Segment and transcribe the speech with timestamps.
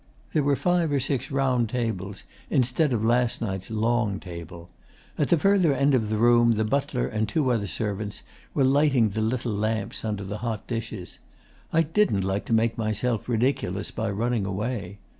[0.33, 4.71] There were five or six round tables, instead of last night's long table.
[5.15, 8.23] At the further end of the room the butler and two other servants
[8.55, 11.19] were lighting the little lamps under the hot dishes.
[11.71, 14.97] I didn't like to make myself ridiculous by running away.